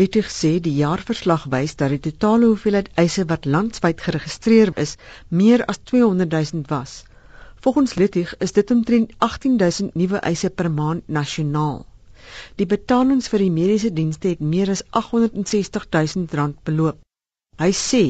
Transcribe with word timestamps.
Littig 0.00 0.28
sê 0.32 0.50
die 0.64 0.72
jaarverslag 0.72 1.42
wys 1.52 1.74
dat 1.80 1.90
die 1.92 2.00
totale 2.04 2.46
hoeveelheid 2.48 2.86
eise 3.02 3.26
wat 3.28 3.44
landwyd 3.44 3.98
geregistreer 4.00 4.70
is, 4.80 4.94
meer 5.28 5.64
as 5.68 5.82
200 5.90 6.32
000 6.52 6.62
was. 6.70 6.94
Volgens 7.60 7.94
Littig 8.00 8.32
is 8.46 8.56
dit 8.56 8.70
omtrent 8.70 9.12
18 9.18 9.58
000 9.60 9.90
nuwe 9.92 10.22
eise 10.30 10.50
per 10.50 10.70
maand 10.70 11.04
nasionaal. 11.18 11.84
Die 12.56 12.66
betalings 12.70 13.28
vir 13.28 13.44
die 13.44 13.50
mediese 13.58 13.90
dienste 13.92 14.32
het 14.32 14.40
meer 14.54 14.72
as 14.72 14.82
860 15.02 15.86
000 15.90 16.40
rand 16.40 16.56
beloop. 16.64 16.96
Hy 17.60 17.70
sê 17.76 18.02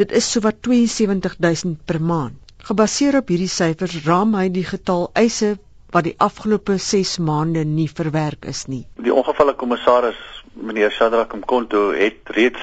dit 0.00 0.16
is 0.20 0.30
sowat 0.32 0.62
72 0.64 1.36
000 1.38 1.76
per 1.84 2.00
maand. 2.00 2.40
Gebaseer 2.64 3.20
op 3.20 3.28
hierdie 3.28 3.52
syfers 3.52 3.98
raam 4.08 4.32
hy 4.40 4.48
die 4.56 4.64
getal 4.64 5.10
eise 5.12 5.58
wat 5.92 6.08
die 6.08 6.16
afgelope 6.30 6.80
6 6.80 7.18
maande 7.28 7.68
nie 7.68 7.90
verwerk 7.92 8.48
is 8.48 8.64
nie. 8.72 8.86
Die 8.96 9.12
ongevallekommissaris 9.12 10.35
meneer 10.56 10.90
Shadrack 10.90 11.34
Mkonto 11.34 11.90
het 11.92 12.28
reeds 12.34 12.60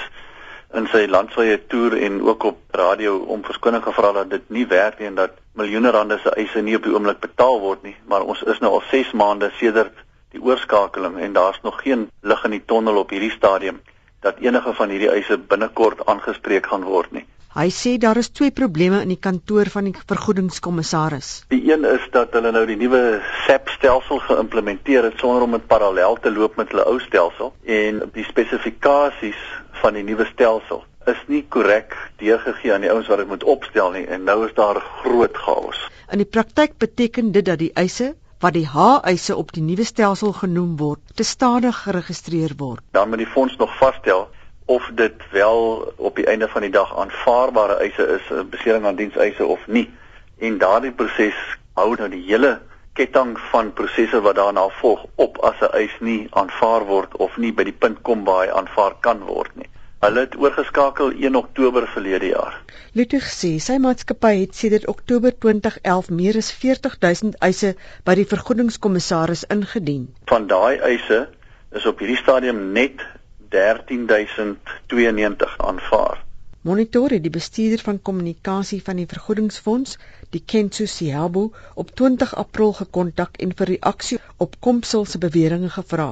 in 0.74 0.88
sy 0.90 1.06
landwyse 1.06 1.60
toer 1.70 1.96
en 2.02 2.22
ook 2.26 2.44
op 2.50 2.78
radio 2.78 3.18
om 3.36 3.44
verskoning 3.46 3.84
gevra 3.86 4.12
dat 4.12 4.30
dit 4.30 4.50
nie 4.50 4.66
werk 4.68 5.00
nie 5.00 5.08
en 5.12 5.20
dat 5.20 5.38
miljoene 5.54 5.92
rande 5.94 6.18
se 6.24 6.34
eise 6.34 6.62
nie 6.62 6.76
op 6.76 6.88
die 6.88 6.94
oomblik 6.94 7.20
betaal 7.22 7.60
word 7.62 7.84
nie, 7.86 7.96
maar 8.10 8.26
ons 8.26 8.42
is 8.50 8.60
nou 8.64 8.72
al 8.80 8.84
6 8.90 9.14
maande 9.14 9.52
sedert 9.60 10.00
die 10.34 10.42
oorskakeling 10.42 11.20
en 11.22 11.34
daar's 11.34 11.62
nog 11.62 11.82
geen 11.86 12.08
lig 12.22 12.46
in 12.50 12.58
die 12.58 12.64
tonnel 12.66 12.98
op 13.04 13.14
hierdie 13.14 13.34
stadium 13.36 13.82
dat 14.26 14.40
enige 14.42 14.74
van 14.74 14.90
hierdie 14.90 15.12
eise 15.12 15.38
binnekort 15.38 16.06
aangespreek 16.08 16.66
gaan 16.72 16.88
word 16.88 17.12
nie. 17.12 17.26
Hy 17.54 17.70
sê 17.70 17.92
daar 18.02 18.18
is 18.18 18.32
twee 18.34 18.50
probleme 18.50 19.04
in 19.06 19.12
die 19.14 19.20
kantoor 19.22 19.70
van 19.70 19.86
die 19.86 19.94
vergoedingskommissaris. 20.10 21.28
Die 21.54 21.62
een 21.68 21.84
is 21.86 22.08
dat 22.16 22.34
hulle 22.34 22.50
nou 22.56 22.64
die 22.66 22.78
nuwe 22.80 23.02
SAP 23.44 23.70
stelsel 23.76 24.24
geïmplementeer 24.26 25.06
het 25.06 25.22
sonder 25.22 25.46
om 25.46 25.54
dit 25.54 25.68
parallel 25.70 26.18
te 26.24 26.32
loop 26.34 26.58
met 26.58 26.74
hulle 26.74 26.88
ou 26.90 26.98
stelsel 27.04 27.54
en 27.78 28.02
die 28.18 28.26
spesifikasies 28.26 29.46
van 29.84 29.94
die 30.00 30.06
nuwe 30.08 30.26
stelsel 30.32 30.82
is 31.14 31.22
nie 31.30 31.44
korrek 31.54 31.94
deurgegee 32.24 32.74
aan 32.74 32.88
die 32.88 32.90
ouens 32.90 33.14
wat 33.14 33.22
dit 33.22 33.30
moet 33.36 33.46
opstel 33.46 33.94
nie 33.94 34.06
en 34.10 34.26
nou 34.26 34.40
is 34.48 34.58
daar 34.58 34.82
groot 35.04 35.38
chaos. 35.46 35.86
In 36.10 36.26
die 36.26 36.30
praktyk 36.40 36.80
beteken 36.82 37.30
dit 37.38 37.46
dat 37.46 37.62
die 37.62 37.74
eise 37.78 38.16
wat 38.42 38.58
die 38.58 38.66
H-eise 38.66 39.38
op 39.38 39.54
die 39.54 39.62
nuwe 39.64 39.86
stelsel 39.86 40.34
genoem 40.42 40.74
word, 40.82 41.06
te 41.16 41.24
stadig 41.24 41.86
geregistreer 41.86 42.58
word. 42.58 42.82
Dan 42.98 43.14
moet 43.14 43.22
die 43.22 43.34
fonds 43.38 43.62
nog 43.62 43.78
vasstel 43.78 44.26
of 44.66 44.90
dit 44.94 45.14
wel 45.32 45.94
op 45.96 46.16
die 46.16 46.26
einde 46.26 46.48
van 46.48 46.62
die 46.62 46.72
dag 46.72 46.98
aanvaarbare 46.98 47.74
eise 47.74 48.08
is, 48.08 48.30
'n 48.32 48.50
besering 48.50 48.86
aan 48.86 48.96
dienseise 48.96 49.46
of 49.46 49.68
nie. 49.68 49.94
En 50.40 50.58
daardie 50.58 50.92
proses 50.92 51.36
hou 51.74 51.96
nou 51.96 52.10
die 52.10 52.24
hele 52.26 52.60
ketting 52.94 53.40
van 53.52 53.74
prosesse 53.74 54.22
wat 54.22 54.36
daarna 54.36 54.68
volg 54.70 55.06
op 55.16 55.38
as 55.38 55.60
'n 55.62 55.74
eis 55.74 55.96
nie 56.00 56.28
aanvaar 56.30 56.86
word 56.86 57.16
of 57.18 57.38
nie 57.38 57.54
by 57.54 57.64
die 57.64 57.80
punt 57.86 58.02
kom 58.02 58.24
waar 58.24 58.46
hy 58.46 58.52
aanvaar 58.52 58.96
kan 59.00 59.20
word 59.20 59.56
nie. 59.56 59.70
Hulle 60.04 60.20
het 60.20 60.36
oorgeskakel 60.36 61.12
1 61.12 61.36
Oktober 61.36 61.88
verlede 61.88 62.26
jaar. 62.26 62.62
Lutig 62.92 63.24
sê 63.24 63.60
sy 63.60 63.78
maatskappy 63.78 64.40
het 64.40 64.56
sedert 64.56 64.88
Oktober 64.88 65.32
2011 65.46 66.10
meer 66.10 66.38
as 66.38 66.52
40000 66.52 67.38
eise 67.40 67.76
by 68.04 68.16
die 68.20 68.28
vergoedingskommissaris 68.28 69.46
ingedien. 69.56 70.10
Van 70.26 70.48
daai 70.48 70.78
eise 70.78 71.30
is 71.72 71.86
op 71.86 72.04
hierdie 72.04 72.20
stadium 72.20 72.72
net 72.76 73.02
13092 73.54 75.58
aanvaar. 75.58 76.24
Monitor 76.64 77.12
het 77.12 77.24
die 77.26 77.32
bestuurder 77.38 77.82
van 77.86 78.02
kommunikasie 78.02 78.82
van 78.84 79.02
die 79.02 79.08
vergoedingsfonds, 79.14 79.98
die 80.36 80.42
Kentsho 80.54 80.86
Siabo, 80.86 81.44
op 81.74 81.92
20 82.02 82.36
April 82.44 82.72
gekontak 82.78 83.42
en 83.46 83.52
vir 83.62 83.72
reaksie 83.76 84.20
op 84.38 84.56
Komsel 84.60 85.06
se 85.06 85.20
beweringe 85.26 85.72
gevra. 85.76 86.08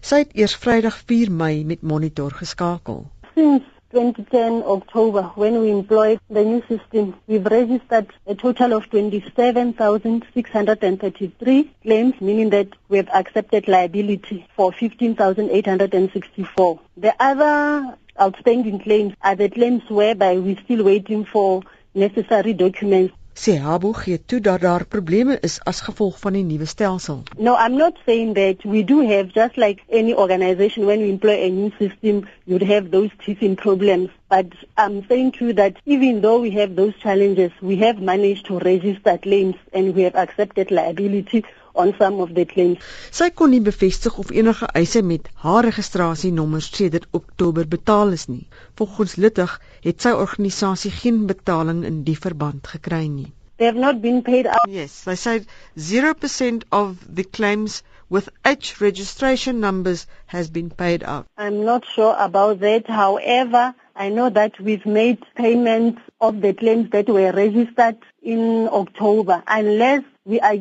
Sy 0.00 0.20
het 0.24 0.36
eers 0.42 0.58
Vrydag 0.66 1.00
4 1.08 1.32
Mei 1.32 1.64
met 1.64 1.82
Monitor 1.82 2.36
geskakel. 2.42 3.06
Since 3.34 3.75
2010 3.96 4.62
October 4.66 5.22
when 5.36 5.58
we 5.62 5.70
employed 5.70 6.20
the 6.28 6.44
new 6.44 6.60
system, 6.68 7.14
we've 7.26 7.46
registered 7.46 8.06
a 8.26 8.34
total 8.34 8.74
of 8.74 8.90
27,633 8.90 11.70
claims, 11.82 12.12
meaning 12.20 12.50
that 12.50 12.68
we 12.90 12.98
have 12.98 13.08
accepted 13.08 13.66
liability 13.66 14.46
for 14.54 14.70
15,864. 14.70 16.80
The 16.98 17.14
other 17.18 17.96
outstanding 18.20 18.80
claims 18.80 19.14
are 19.22 19.34
the 19.34 19.48
claims 19.48 19.88
whereby 19.88 20.36
we're 20.36 20.60
still 20.64 20.84
waiting 20.84 21.24
for 21.24 21.62
necessary 21.94 22.52
documents 22.52 23.14
sê 23.42 23.54
Habo 23.60 23.92
gee 23.92 24.18
toe 24.26 24.40
dat 24.40 24.60
daar 24.60 24.84
probleme 24.86 25.38
is 25.40 25.60
as 25.64 25.80
gevolg 25.80 26.18
van 26.20 26.32
die 26.32 26.44
nuwe 26.44 26.64
stelsel. 26.64 27.22
No, 27.38 27.52
I'm 27.64 27.76
not 27.76 27.98
saying 28.06 28.34
that 28.34 28.64
we 28.64 28.82
do 28.84 29.00
have 29.00 29.26
just 29.34 29.56
like 29.56 29.82
any 29.90 30.14
organization 30.14 30.86
when 30.86 31.00
we 31.00 31.08
employ 31.10 31.36
a 31.44 31.50
new 31.50 31.70
system, 31.78 32.24
you'd 32.44 32.68
have 32.72 32.90
those 32.90 33.10
teething 33.24 33.54
problems. 33.54 34.08
But 34.28 34.46
I'm 34.76 35.04
saying 35.08 35.32
too 35.32 35.52
that 35.52 35.76
even 35.84 36.22
though 36.22 36.40
we 36.40 36.50
have 36.52 36.74
those 36.76 36.96
challenges, 37.02 37.52
we 37.60 37.76
have 37.76 38.00
managed 38.00 38.46
to 38.46 38.58
register 38.58 39.18
claims 39.18 39.56
and 39.72 39.94
we 39.94 40.02
have 40.02 40.16
accepted 40.16 40.70
liability 40.70 41.44
on 41.76 41.94
some 41.98 42.20
of 42.24 42.34
the 42.34 42.44
claims. 42.44 42.82
Sy 43.10 43.30
kon 43.30 43.52
nie 43.54 43.62
bevestig 43.64 44.18
of 44.22 44.32
enige 44.34 44.68
eise 44.80 45.02
met 45.02 45.30
haar 45.44 45.68
registrasienommers 45.68 46.70
sedert 46.74 47.08
Oktober 47.20 47.68
betaal 47.76 48.14
is 48.16 48.26
nie. 48.32 48.46
Volgens 48.80 49.16
Littig 49.16 49.58
het 49.86 50.02
sy 50.02 50.12
organisasie 50.16 50.92
geen 51.00 51.26
betaling 51.30 51.84
in 51.84 52.04
die 52.08 52.18
verband 52.26 52.66
gekry 52.74 53.06
nie. 53.08 53.32
They 53.56 53.66
have 53.66 53.78
not 53.78 54.02
been 54.02 54.22
paid 54.22 54.46
out. 54.46 54.68
Yes, 54.68 55.02
they 55.04 55.16
said 55.16 55.46
0% 55.76 56.64
of 56.70 56.98
the 57.08 57.24
claims 57.24 57.82
with 58.10 58.28
H 58.44 58.80
registration 58.80 59.60
numbers 59.60 60.06
has 60.26 60.50
been 60.50 60.70
paid 60.70 61.02
out. 61.02 61.26
I'm 61.38 61.64
not 61.64 61.84
sure 61.94 62.14
about 62.18 62.60
that. 62.60 62.86
However, 62.86 63.74
I 63.94 64.10
know 64.10 64.28
that 64.28 64.60
we've 64.60 64.84
made 64.84 65.18
payments 65.34 66.02
of 66.20 66.42
the 66.42 66.52
claims 66.52 66.90
that 66.90 67.08
were 67.08 67.32
registered 67.32 67.96
in 68.22 68.68
October 68.70 69.42
unless 69.46 70.02
we 70.26 70.40
are 70.40 70.56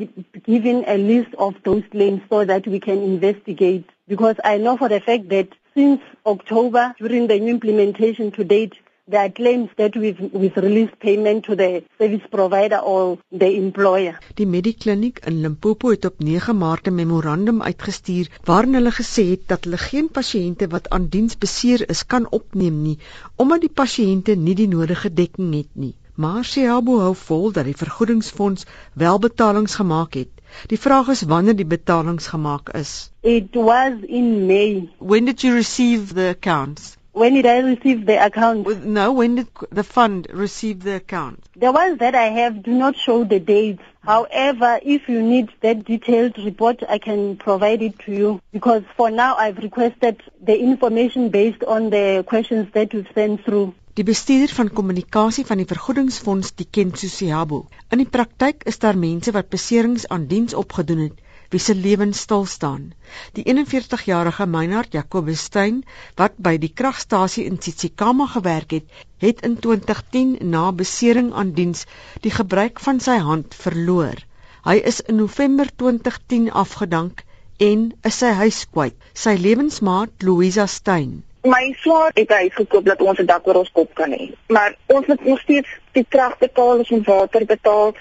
given 0.45 0.83
a 0.87 0.97
list 0.97 1.33
of 1.39 1.55
those 1.63 1.83
claims 1.91 2.21
so 2.29 2.45
that 2.45 2.67
we 2.67 2.79
can 2.79 3.01
investigate 3.01 3.85
because 4.07 4.35
I 4.43 4.57
know 4.57 4.77
for 4.77 4.89
the 4.89 4.99
fact 4.99 5.29
that 5.29 5.47
since 5.73 6.01
October 6.25 6.93
during 6.99 7.27
the 7.27 7.39
new 7.39 7.55
implementation 7.55 8.31
to 8.33 8.43
date 8.43 8.75
there 9.07 9.21
are 9.21 9.29
claims 9.29 9.69
that 9.77 9.95
we've, 9.95 10.19
we've 10.33 10.55
released 10.57 10.99
payment 10.99 11.45
to 11.45 11.55
the 11.55 11.83
service 11.99 12.25
provider 12.31 12.77
or 12.77 13.17
the 13.31 13.49
employer. 13.57 14.19
Die 14.35 14.45
Medikliniek 14.45 15.19
in 15.25 15.41
Limpopo 15.41 15.89
het 15.89 16.05
op 16.05 16.19
9 16.19 16.57
Maart 16.57 16.87
'n 16.87 16.95
memorandum 16.95 17.61
uitgestuur 17.61 18.29
waarin 18.43 18.73
hulle 18.73 18.93
gesê 19.01 19.27
het 19.33 19.47
dat 19.47 19.63
hulle 19.63 19.77
geen 19.77 20.09
pasiënte 20.09 20.67
wat 20.67 20.89
aan 20.89 21.07
diens 21.09 21.37
beseer 21.37 21.89
is 21.89 22.05
kan 22.05 22.25
opneem 22.29 22.81
nie 22.81 22.97
omdat 23.35 23.61
die 23.61 23.75
pasiënte 23.83 24.35
nie 24.35 24.55
die 24.55 24.67
nodige 24.67 25.13
dekking 25.13 25.53
het 25.53 25.73
nie. 25.73 25.95
Maar 26.15 26.45
Siabo 26.45 26.99
hou 26.99 27.15
vol 27.15 27.51
dat 27.51 27.65
die 27.67 27.75
vergoedingsfonds 27.75 28.65
wel 28.93 29.19
betalings 29.19 29.75
gemaak 29.75 30.13
het. 30.13 30.29
Die 30.71 30.79
vraag 30.79 31.07
is 31.07 31.21
wanneer 31.21 31.55
die 31.55 31.65
betalings 31.65 32.27
gemaak 32.27 32.69
is. 32.69 33.11
It 33.19 33.55
was 33.55 33.93
in 34.07 34.45
May. 34.45 34.89
When 34.97 35.25
did 35.25 35.41
you 35.41 35.53
receive 35.53 36.13
the 36.13 36.27
accounts? 36.27 36.95
When 37.11 37.33
did 37.33 37.45
I 37.45 37.59
receive 37.59 38.05
the 38.05 38.19
account? 38.23 38.85
No, 38.85 39.11
when 39.11 39.35
did 39.35 39.47
the 39.71 39.83
fund 39.83 40.27
receive 40.33 40.83
the 40.83 40.95
account? 40.95 41.39
The 41.59 41.71
ones 41.71 41.99
that 41.99 42.15
I 42.15 42.29
have 42.39 42.63
do 42.63 42.71
not 42.71 42.95
show 42.95 43.23
the 43.25 43.39
dates. 43.39 43.83
However, 43.99 44.79
if 44.83 45.09
you 45.09 45.21
need 45.21 45.49
that 45.61 45.83
detailed 45.83 46.37
report, 46.37 46.83
I 46.87 46.97
can 46.97 47.37
provide 47.37 47.81
it 47.81 47.99
to 48.05 48.11
you 48.11 48.41
because 48.53 48.83
for 48.95 49.11
now 49.11 49.35
I've 49.35 49.57
requested 49.57 50.21
the 50.41 50.57
information 50.57 51.29
based 51.29 51.63
on 51.63 51.89
the 51.89 52.23
questions 52.25 52.67
that 52.73 52.93
you've 52.93 53.11
sent 53.13 53.43
through. 53.43 53.73
Die 53.97 54.03
bestuurder 54.03 54.51
van 54.55 54.69
kommunikasie 54.77 55.45
van 55.47 55.61
die 55.61 55.67
vergoedingsfonds, 55.67 56.49
die 56.59 56.65
Kentsho 56.77 57.07
Siabo. 57.07 57.59
In 57.95 58.01
die 58.01 58.07
praktyk 58.15 58.65
is 58.71 58.81
daar 58.83 58.97
mense 59.03 59.31
wat 59.35 59.47
beserings 59.53 60.03
aan 60.11 60.25
diens 60.31 60.55
opgedoen 60.61 61.03
het 61.03 61.21
wie 61.53 61.61
se 61.63 61.75
lewens 61.77 62.23
stil 62.25 62.43
staan. 62.53 62.89
Die 63.37 63.45
41-jarige 63.47 64.47
Meinhard 64.55 64.97
Jacobus 64.97 65.45
Steyn 65.47 65.77
wat 66.19 66.35
by 66.47 66.57
die 66.59 66.73
kragstasie 66.81 67.45
in 67.47 67.55
Tsitsikamma 67.55 68.27
gewerk 68.33 68.75
het, 68.75 68.89
het 69.23 69.39
in 69.47 69.55
2010 69.63 70.33
na 70.55 70.65
besering 70.81 71.29
aan 71.31 71.53
diens 71.61 71.85
die 72.25 72.33
gebruik 72.39 72.81
van 72.87 72.99
sy 73.05 73.15
hand 73.29 73.55
verloor. 73.61 74.19
Hy 74.67 74.75
is 74.91 74.99
in 75.05 75.21
November 75.23 75.71
2010 75.71 76.51
afgedank 76.65 77.23
en 77.69 77.93
is 78.03 78.19
sy 78.19 78.33
huis 78.41 78.65
kwyt. 78.75 78.99
Sy 79.13 79.37
lewensmaat 79.39 80.27
Louisa 80.27 80.67
Steyn 80.67 81.21
My 81.45 81.75
swaar 81.77 82.11
het 82.17 82.31
hy 82.33 82.49
gekoop 82.49 82.85
dat 82.85 83.01
ons 83.01 83.19
'n 83.19 83.25
dak 83.29 83.47
oor 83.47 83.61
ons 83.61 83.71
kop 83.71 83.93
kan 83.93 84.11
hê. 84.11 84.33
Maar 84.47 84.75
ons 84.85 85.05
moet 85.05 85.25
nog 85.25 85.39
steeds 85.39 85.69
die 85.91 86.05
krag 86.09 86.37
betaal, 86.37 86.77
ons 86.77 87.05
water 87.05 87.45
betaal 87.45 87.93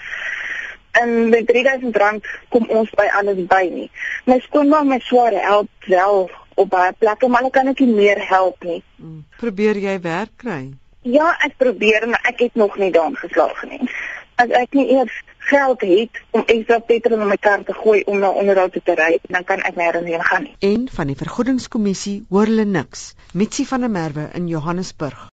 en 0.91 1.29
met 1.29 1.47
3000 1.47 1.95
rand 1.95 2.25
kom 2.49 2.65
ons 2.67 2.89
by 2.89 3.05
alles 3.19 3.45
by 3.49 3.67
nie. 3.71 3.89
My 4.25 4.39
skoonma 4.39 4.83
my 4.83 4.99
swaar 4.99 5.33
help 5.33 5.69
wel 5.87 6.29
op 6.55 6.69
baie 6.69 6.93
plekke, 6.97 7.27
maar 7.27 7.43
ek 7.43 7.51
kan 7.51 7.65
net 7.65 7.79
nie 7.83 7.93
meer 7.93 8.21
help 8.29 8.63
nie. 8.63 8.81
Hmm. 8.95 9.23
Probeer 9.37 9.77
jy 9.77 9.99
werk 9.99 10.31
kry? 10.37 10.73
Ja, 11.01 11.35
ek 11.45 11.57
probeer, 11.57 12.07
maar 12.09 12.23
ek 12.23 12.39
het 12.47 12.55
nog 12.55 12.77
nie 12.81 12.91
daan 12.91 13.15
geslaag 13.19 13.63
nie. 13.69 13.81
As 14.41 14.49
ek 14.49 14.73
nie 14.73 14.87
eers 14.95 15.19
geld 15.49 15.81
het 15.81 16.21
om 16.31 16.43
ekstra 16.45 16.79
petrol 16.79 17.21
in 17.25 17.31
my 17.33 17.37
kar 17.37 17.63
te 17.67 17.75
gooi 17.77 18.01
om 18.05 18.19
na 18.19 18.29
onderhoud 18.29 18.79
te 18.83 18.97
ry, 18.97 19.19
dan 19.29 19.43
kan 19.43 19.61
ek 19.61 19.77
nêrens 19.79 20.09
heen 20.09 20.25
gaan 20.31 20.49
nie. 20.49 20.55
En 20.59 20.89
van 20.97 21.11
die 21.11 21.19
vergoedingskommissie 21.21 22.17
hoor 22.29 22.49
hulle 22.51 22.65
niks. 22.65 23.13
Mitsi 23.33 23.65
van 23.69 23.85
der 23.85 23.93
Merwe 23.93 24.29
in 24.33 24.47
Johannesburg. 24.51 25.29